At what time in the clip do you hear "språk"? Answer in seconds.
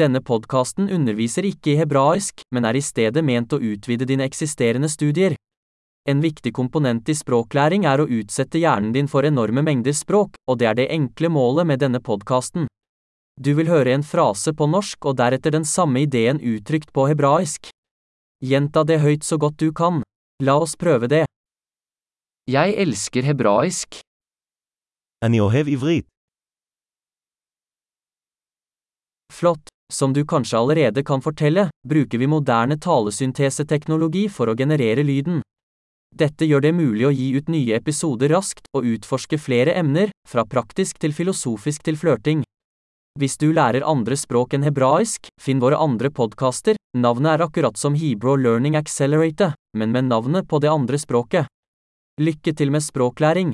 9.93-10.39, 44.15-44.55